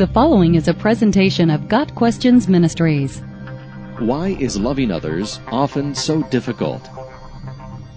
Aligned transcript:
The 0.00 0.06
following 0.06 0.54
is 0.54 0.66
a 0.66 0.72
presentation 0.72 1.50
of 1.50 1.68
Got 1.68 1.94
Questions 1.94 2.48
Ministries. 2.48 3.18
Why 3.98 4.28
is 4.28 4.58
loving 4.58 4.90
others 4.90 5.40
often 5.48 5.94
so 5.94 6.22
difficult? 6.30 6.88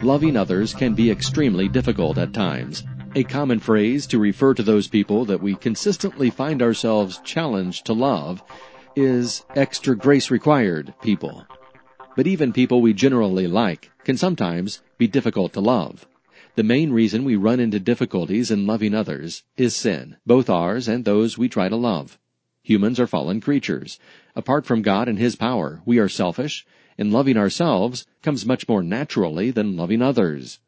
Loving 0.01 0.35
others 0.35 0.73
can 0.73 0.95
be 0.95 1.09
extremely 1.09 1.69
difficult 1.69 2.17
at 2.17 2.33
times. 2.33 2.83
A 3.15 3.23
common 3.23 3.57
phrase 3.57 4.05
to 4.07 4.19
refer 4.19 4.53
to 4.53 4.63
those 4.63 4.89
people 4.89 5.23
that 5.23 5.41
we 5.41 5.55
consistently 5.55 6.29
find 6.29 6.61
ourselves 6.61 7.21
challenged 7.23 7.85
to 7.85 7.93
love 7.93 8.43
is 8.97 9.45
extra 9.55 9.95
grace 9.95 10.29
required 10.29 10.93
people. 11.01 11.47
But 12.17 12.27
even 12.27 12.51
people 12.51 12.81
we 12.81 12.91
generally 12.91 13.47
like 13.47 13.91
can 14.03 14.17
sometimes 14.17 14.81
be 14.97 15.07
difficult 15.07 15.53
to 15.53 15.61
love. 15.61 16.05
The 16.55 16.63
main 16.63 16.91
reason 16.91 17.23
we 17.23 17.35
run 17.35 17.59
into 17.59 17.79
difficulties 17.79 18.51
in 18.51 18.67
loving 18.67 18.93
others 18.93 19.41
is 19.57 19.75
sin, 19.75 20.17
both 20.23 20.51
ours 20.51 20.87
and 20.87 21.03
those 21.03 21.35
we 21.35 21.49
try 21.49 21.67
to 21.67 21.75
love. 21.75 22.19
Humans 22.61 22.99
are 22.99 23.07
fallen 23.07 23.41
creatures. 23.41 23.97
Apart 24.35 24.67
from 24.67 24.83
God 24.83 25.07
and 25.07 25.17
His 25.17 25.35
power, 25.35 25.81
we 25.83 25.97
are 25.97 26.07
selfish, 26.07 26.63
and 26.95 27.11
loving 27.11 27.37
ourselves 27.37 28.05
comes 28.21 28.45
much 28.45 28.67
more 28.67 28.83
naturally 28.83 29.49
than 29.49 29.75
loving 29.75 30.03
others. 30.03 30.59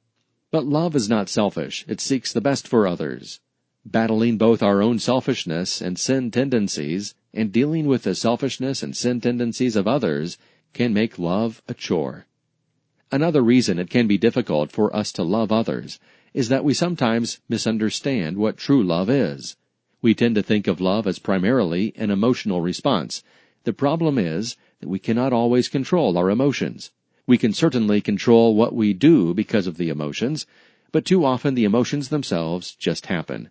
But 0.50 0.66
love 0.66 0.96
is 0.96 1.08
not 1.08 1.30
selfish. 1.30 1.86
It 1.88 2.02
seeks 2.02 2.34
the 2.34 2.42
best 2.42 2.68
for 2.68 2.88
others. 2.88 3.40
Battling 3.86 4.40
both 4.40 4.64
our 4.64 4.82
own 4.82 4.98
selfishness 4.98 5.82
and 5.82 6.00
sin 6.00 6.32
tendencies 6.32 7.14
and 7.32 7.52
dealing 7.52 7.86
with 7.86 8.02
the 8.04 8.16
selfishness 8.16 8.82
and 8.82 8.98
sin 8.98 9.22
tendencies 9.22 9.76
of 9.76 9.88
others 9.88 10.40
can 10.74 10.94
make 10.94 11.20
love 11.20 11.62
a 11.68 11.76
chore. 11.76 12.26
Another 13.12 13.44
reason 13.44 13.78
it 13.78 13.90
can 13.90 14.08
be 14.08 14.18
difficult 14.18 14.72
for 14.72 14.94
us 14.96 15.12
to 15.12 15.24
love 15.24 15.52
others 15.52 16.00
is 16.34 16.50
that 16.50 16.64
we 16.64 16.74
sometimes 16.74 17.40
misunderstand 17.48 18.36
what 18.36 18.58
true 18.58 18.84
love 18.84 19.10
is. 19.10 19.56
We 20.02 20.16
tend 20.16 20.36
to 20.36 20.44
think 20.44 20.68
of 20.68 20.82
love 20.82 21.06
as 21.06 21.20
primarily 21.20 21.94
an 21.96 22.10
emotional 22.10 22.62
response. 22.62 23.24
The 23.64 23.74
problem 23.74 24.18
is 24.18 24.58
that 24.80 24.90
we 24.90 25.00
cannot 25.00 25.34
always 25.34 25.70
control 25.70 26.18
our 26.18 26.30
emotions. 26.30 26.92
We 27.28 27.38
can 27.38 27.54
certainly 27.54 28.02
control 28.02 28.56
what 28.56 28.74
we 28.74 28.94
do 28.94 29.34
because 29.34 29.68
of 29.68 29.78
the 29.78 29.90
emotions, 29.90 30.46
but 30.92 31.06
too 31.06 31.24
often 31.26 31.54
the 31.54 31.64
emotions 31.64 32.10
themselves 32.10 32.76
just 32.76 33.06
happen. 33.06 33.50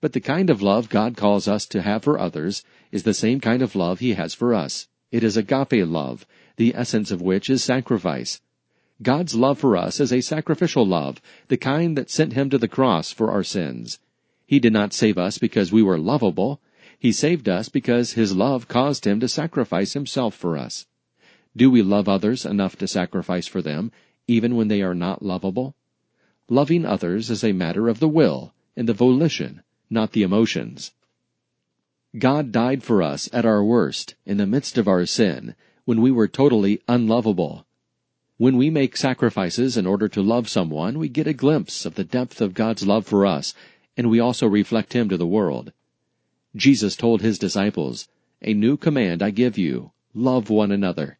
But 0.00 0.12
the 0.12 0.20
kind 0.20 0.50
of 0.50 0.62
love 0.62 0.88
God 0.88 1.16
calls 1.16 1.48
us 1.48 1.66
to 1.66 1.82
have 1.82 2.04
for 2.04 2.18
others 2.18 2.64
is 2.92 3.02
the 3.02 3.14
same 3.14 3.40
kind 3.40 3.62
of 3.62 3.74
love 3.74 4.00
He 4.00 4.12
has 4.12 4.34
for 4.34 4.54
us. 4.54 4.88
It 5.10 5.24
is 5.24 5.36
agape 5.36 5.86
love, 5.86 6.26
the 6.56 6.74
essence 6.74 7.10
of 7.10 7.22
which 7.22 7.50
is 7.50 7.64
sacrifice. 7.64 8.40
God's 9.02 9.34
love 9.34 9.58
for 9.58 9.76
us 9.76 9.98
is 9.98 10.12
a 10.12 10.20
sacrificial 10.20 10.86
love, 10.86 11.22
the 11.48 11.56
kind 11.56 11.96
that 11.96 12.10
sent 12.10 12.34
him 12.34 12.50
to 12.50 12.58
the 12.58 12.68
cross 12.68 13.10
for 13.12 13.30
our 13.30 13.42
sins. 13.42 13.98
He 14.46 14.58
did 14.58 14.72
not 14.72 14.92
save 14.92 15.16
us 15.16 15.38
because 15.38 15.72
we 15.72 15.82
were 15.82 15.98
lovable. 15.98 16.60
He 16.98 17.12
saved 17.12 17.48
us 17.48 17.70
because 17.70 18.12
his 18.12 18.36
love 18.36 18.68
caused 18.68 19.06
him 19.06 19.18
to 19.20 19.28
sacrifice 19.28 19.94
himself 19.94 20.34
for 20.34 20.58
us. 20.58 20.86
Do 21.56 21.70
we 21.70 21.82
love 21.82 22.08
others 22.08 22.44
enough 22.44 22.76
to 22.76 22.86
sacrifice 22.86 23.46
for 23.46 23.62
them, 23.62 23.90
even 24.28 24.54
when 24.54 24.68
they 24.68 24.82
are 24.82 24.94
not 24.94 25.22
lovable? 25.22 25.74
Loving 26.48 26.84
others 26.84 27.30
is 27.30 27.42
a 27.42 27.52
matter 27.52 27.88
of 27.88 28.00
the 28.00 28.08
will 28.08 28.52
and 28.76 28.88
the 28.88 28.92
volition, 28.92 29.62
not 29.88 30.12
the 30.12 30.22
emotions. 30.22 30.92
God 32.18 32.52
died 32.52 32.82
for 32.82 33.02
us 33.02 33.30
at 33.32 33.46
our 33.46 33.64
worst, 33.64 34.14
in 34.26 34.36
the 34.36 34.46
midst 34.46 34.76
of 34.76 34.88
our 34.88 35.06
sin, 35.06 35.54
when 35.84 36.00
we 36.02 36.10
were 36.10 36.28
totally 36.28 36.82
unlovable. 36.86 37.64
When 38.40 38.56
we 38.56 38.70
make 38.70 38.96
sacrifices 38.96 39.76
in 39.76 39.86
order 39.86 40.08
to 40.08 40.22
love 40.22 40.48
someone, 40.48 40.98
we 40.98 41.10
get 41.10 41.26
a 41.26 41.34
glimpse 41.34 41.84
of 41.84 41.94
the 41.94 42.04
depth 42.04 42.40
of 42.40 42.54
God's 42.54 42.86
love 42.86 43.06
for 43.06 43.26
us, 43.26 43.52
and 43.98 44.08
we 44.08 44.18
also 44.18 44.46
reflect 44.46 44.94
Him 44.94 45.10
to 45.10 45.18
the 45.18 45.26
world. 45.26 45.74
Jesus 46.56 46.96
told 46.96 47.20
His 47.20 47.38
disciples, 47.38 48.08
A 48.40 48.54
new 48.54 48.78
command 48.78 49.22
I 49.22 49.28
give 49.28 49.58
you, 49.58 49.90
love 50.14 50.48
one 50.48 50.72
another. 50.72 51.18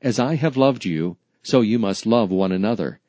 As 0.00 0.20
I 0.20 0.36
have 0.36 0.56
loved 0.56 0.84
you, 0.84 1.16
so 1.42 1.60
you 1.60 1.80
must 1.80 2.06
love 2.06 2.30
one 2.30 2.52
another. 2.52 3.00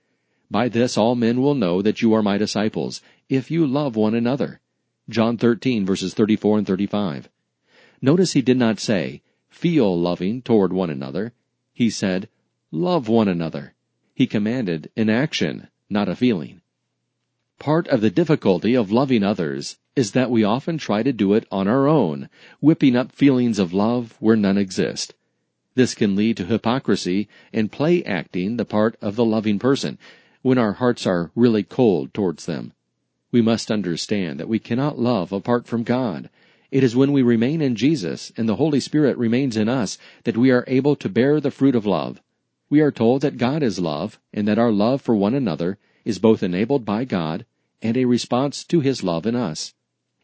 By 0.50 0.68
this 0.68 0.98
all 0.98 1.14
men 1.14 1.40
will 1.40 1.54
know 1.54 1.84
that 1.84 2.02
you 2.02 2.16
are 2.16 2.24
my 2.24 2.40
disciples, 2.40 3.00
if 3.30 3.52
you 3.52 3.68
love 3.68 3.96
one 3.96 4.16
another. 4.16 4.60
John 5.08 5.38
13 5.38 5.86
verses 5.86 6.16
34 6.16 6.58
and 6.58 6.66
35. 6.66 7.30
Notice 8.02 8.34
he 8.34 8.42
did 8.42 8.58
not 8.58 8.80
say, 8.80 9.22
feel 9.50 9.96
loving 9.96 10.42
toward 10.42 10.74
one 10.74 10.90
another. 10.90 11.34
He 11.74 11.92
said, 11.92 12.28
Love 12.74 13.10
one 13.10 13.28
another. 13.28 13.74
He 14.16 14.26
commanded 14.26 14.90
an 14.96 15.10
action, 15.10 15.68
not 15.90 16.08
a 16.08 16.16
feeling. 16.16 16.62
Part 17.60 17.86
of 17.90 18.00
the 18.00 18.10
difficulty 18.10 18.76
of 18.76 18.94
loving 18.94 19.24
others 19.24 19.78
is 19.94 20.12
that 20.12 20.32
we 20.32 20.46
often 20.46 20.78
try 20.78 21.04
to 21.04 21.12
do 21.12 21.34
it 21.34 21.46
on 21.52 21.68
our 21.68 21.86
own, 21.86 22.30
whipping 22.62 22.96
up 22.96 23.12
feelings 23.12 23.60
of 23.60 23.74
love 23.74 24.16
where 24.22 24.38
none 24.38 24.58
exist. 24.58 25.14
This 25.76 25.94
can 25.94 26.16
lead 26.16 26.38
to 26.38 26.46
hypocrisy 26.46 27.28
and 27.52 27.74
play 27.74 28.06
acting 28.06 28.56
the 28.56 28.64
part 28.64 28.96
of 29.02 29.18
the 29.18 29.26
loving 29.26 29.60
person 29.60 29.98
when 30.42 30.58
our 30.58 30.74
hearts 30.74 31.06
are 31.06 31.30
really 31.36 31.64
cold 31.64 32.14
towards 32.14 32.46
them. 32.46 32.72
We 33.34 33.42
must 33.42 33.70
understand 33.70 34.40
that 34.40 34.48
we 34.48 34.60
cannot 34.60 34.98
love 34.98 35.34
apart 35.34 35.68
from 35.68 35.84
God. 35.84 36.30
It 36.72 36.86
is 36.86 36.96
when 36.96 37.12
we 37.12 37.22
remain 37.22 37.62
in 37.62 37.76
Jesus 37.76 38.32
and 38.38 38.48
the 38.48 38.56
Holy 38.56 38.80
Spirit 38.80 39.18
remains 39.18 39.58
in 39.58 39.68
us 39.68 39.98
that 40.24 40.38
we 40.38 40.52
are 40.52 40.64
able 40.68 40.96
to 40.96 41.10
bear 41.10 41.42
the 41.42 41.52
fruit 41.52 41.76
of 41.76 41.86
love. 41.86 42.22
We 42.72 42.80
are 42.80 42.90
told 42.90 43.20
that 43.20 43.38
God 43.38 43.64
is 43.64 43.82
love, 43.82 44.18
and 44.34 44.48
that 44.48 44.58
our 44.58 44.72
love 44.72 45.02
for 45.02 45.14
one 45.14 45.34
another 45.34 45.78
is 46.06 46.20
both 46.20 46.42
enabled 46.42 46.86
by 46.86 47.04
God 47.04 47.46
and 47.82 47.98
a 47.98 48.06
response 48.06 48.64
to 48.64 48.80
His 48.80 49.04
love 49.04 49.26
in 49.26 49.36
us. 49.36 49.74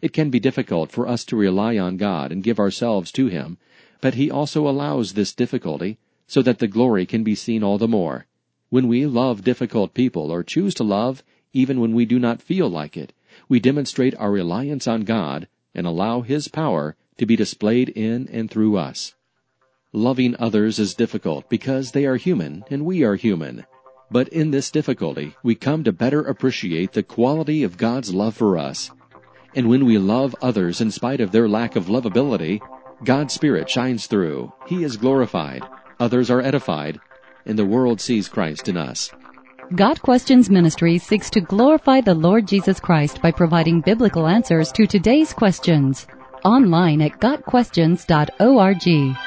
It 0.02 0.14
can 0.14 0.30
be 0.30 0.40
difficult 0.40 0.90
for 0.90 1.10
us 1.10 1.26
to 1.26 1.36
rely 1.36 1.78
on 1.78 1.98
God 1.98 2.32
and 2.32 2.42
give 2.42 2.58
ourselves 2.58 3.12
to 3.12 3.28
Him, 3.28 3.58
but 4.00 4.14
He 4.14 4.32
also 4.32 4.66
allows 4.66 5.12
this 5.12 5.36
difficulty 5.36 5.98
so 6.26 6.42
that 6.42 6.60
the 6.60 6.70
glory 6.70 7.06
can 7.06 7.22
be 7.22 7.36
seen 7.36 7.64
all 7.64 7.78
the 7.78 7.86
more. 7.86 8.28
When 8.70 8.88
we 8.88 9.06
love 9.06 9.44
difficult 9.44 9.94
people 9.94 10.32
or 10.32 10.42
choose 10.42 10.74
to 10.76 10.86
love, 10.86 11.26
even 11.52 11.82
when 11.82 11.92
we 11.94 12.06
do 12.06 12.18
not 12.18 12.42
feel 12.42 12.70
like 12.70 12.96
it, 12.96 13.12
we 13.50 13.60
demonstrate 13.60 14.16
our 14.16 14.32
reliance 14.32 14.88
on 14.88 15.02
God 15.02 15.50
and 15.76 15.86
allow 15.86 16.22
His 16.22 16.48
power 16.48 16.96
to 17.18 17.26
be 17.26 17.36
displayed 17.36 17.90
in 17.90 18.30
and 18.32 18.50
through 18.50 18.78
us. 18.78 19.16
Loving 19.98 20.36
others 20.38 20.78
is 20.78 20.94
difficult 20.94 21.50
because 21.50 21.92
they 21.92 22.06
are 22.06 22.18
human 22.18 22.64
and 22.70 22.86
we 22.86 23.04
are 23.04 23.16
human. 23.16 23.66
But 24.12 24.28
in 24.28 24.52
this 24.52 24.70
difficulty, 24.70 25.36
we 25.42 25.56
come 25.56 25.84
to 25.84 25.92
better 25.92 26.22
appreciate 26.22 26.92
the 26.92 27.02
quality 27.02 27.64
of 27.64 27.78
God's 27.78 28.14
love 28.14 28.36
for 28.36 28.60
us. 28.60 28.92
And 29.56 29.68
when 29.68 29.86
we 29.86 29.98
love 29.98 30.36
others 30.40 30.82
in 30.82 30.92
spite 30.92 31.20
of 31.20 31.32
their 31.32 31.50
lack 31.50 31.76
of 31.76 31.88
lovability, 31.88 32.60
God's 33.04 33.34
Spirit 33.34 33.72
shines 33.72 34.06
through. 34.06 34.54
He 34.68 34.84
is 34.84 34.98
glorified. 34.98 35.64
Others 36.00 36.30
are 36.30 36.42
edified. 36.42 37.00
And 37.48 37.58
the 37.58 37.66
world 37.66 38.00
sees 38.00 38.30
Christ 38.30 38.70
in 38.70 38.78
us. 38.78 39.10
Got 39.76 40.04
Questions 40.04 40.48
Ministry 40.48 41.00
seeks 41.00 41.32
to 41.32 41.42
glorify 41.42 42.02
the 42.02 42.14
Lord 42.14 42.48
Jesus 42.48 42.80
Christ 42.80 43.20
by 43.24 43.32
providing 43.32 43.82
biblical 43.82 44.28
answers 44.28 44.72
to 44.74 44.86
today's 44.86 45.34
questions. 45.34 46.06
Online 46.46 47.02
at 47.02 47.20
GotQuestions.org. 47.20 49.18